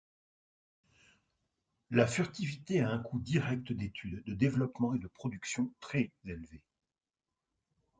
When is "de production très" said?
4.97-6.09